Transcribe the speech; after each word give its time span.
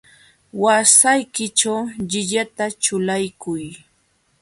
Waśhaykićhu 0.63 1.73
llillata 2.09 2.65
ćhulakuy. 2.83 3.65